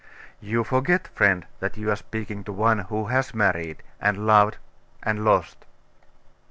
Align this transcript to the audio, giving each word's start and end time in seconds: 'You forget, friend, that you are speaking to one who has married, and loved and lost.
'You 0.39 0.63
forget, 0.63 1.09
friend, 1.09 1.45
that 1.59 1.77
you 1.77 1.91
are 1.91 1.95
speaking 1.95 2.43
to 2.45 2.51
one 2.51 2.79
who 2.79 3.05
has 3.13 3.35
married, 3.35 3.83
and 3.99 4.25
loved 4.25 4.57
and 5.03 5.23
lost. 5.23 5.67